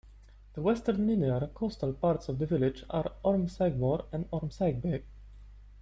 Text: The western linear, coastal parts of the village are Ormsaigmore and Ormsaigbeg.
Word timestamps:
The 0.55 0.63
western 0.63 1.05
linear, 1.05 1.45
coastal 1.53 1.93
parts 1.93 2.27
of 2.27 2.39
the 2.39 2.47
village 2.47 2.83
are 2.89 3.11
Ormsaigmore 3.23 4.05
and 4.11 4.27
Ormsaigbeg. 4.31 5.03